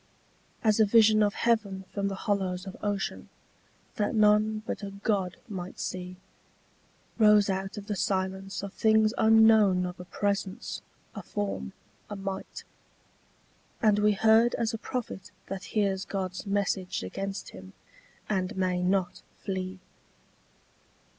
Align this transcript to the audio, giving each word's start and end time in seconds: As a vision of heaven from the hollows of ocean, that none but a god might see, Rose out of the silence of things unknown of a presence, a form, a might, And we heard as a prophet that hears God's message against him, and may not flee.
As 0.63 0.79
a 0.79 0.85
vision 0.87 1.21
of 1.21 1.35
heaven 1.35 1.85
from 1.93 2.07
the 2.07 2.15
hollows 2.15 2.65
of 2.65 2.75
ocean, 2.81 3.29
that 3.97 4.15
none 4.15 4.63
but 4.65 4.81
a 4.81 4.89
god 4.89 5.37
might 5.47 5.79
see, 5.79 6.17
Rose 7.19 7.51
out 7.51 7.77
of 7.77 7.85
the 7.85 7.95
silence 7.95 8.63
of 8.63 8.73
things 8.73 9.13
unknown 9.19 9.85
of 9.85 9.99
a 9.99 10.05
presence, 10.05 10.81
a 11.13 11.21
form, 11.21 11.73
a 12.09 12.15
might, 12.15 12.63
And 13.79 13.99
we 13.99 14.13
heard 14.13 14.55
as 14.55 14.73
a 14.73 14.79
prophet 14.79 15.29
that 15.45 15.65
hears 15.77 16.03
God's 16.03 16.47
message 16.47 17.03
against 17.03 17.49
him, 17.49 17.73
and 18.27 18.57
may 18.57 18.81
not 18.81 19.21
flee. 19.45 19.77